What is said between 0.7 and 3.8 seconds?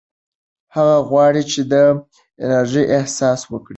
هغه غواړي چې د انرژۍ احساس وکړي.